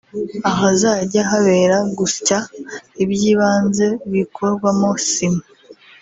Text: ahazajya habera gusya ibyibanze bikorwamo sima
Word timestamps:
ahazajya 0.51 1.21
habera 1.31 1.77
gusya 1.97 2.37
ibyibanze 3.03 3.85
bikorwamo 4.11 4.89
sima 5.09 5.43